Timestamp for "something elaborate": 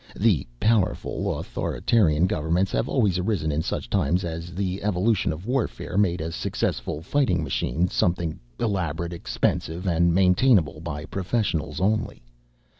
7.87-9.13